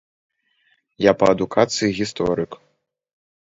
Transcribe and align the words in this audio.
Я 1.09 1.13
па 1.19 1.25
адукацыі 1.35 1.93
гісторык. 2.01 2.51